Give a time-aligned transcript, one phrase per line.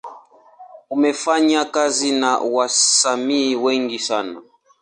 [0.91, 4.41] Amefanya kazi na wasanii wengi sana.